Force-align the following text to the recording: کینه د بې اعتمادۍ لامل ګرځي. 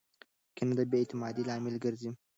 کینه 0.55 0.73
د 0.79 0.81
بې 0.89 0.97
اعتمادۍ 1.01 1.43
لامل 1.49 1.75
ګرځي. 1.83 2.09